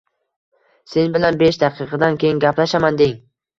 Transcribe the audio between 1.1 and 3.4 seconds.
bilan besh daqiqadan keyin gaplashaman” deng.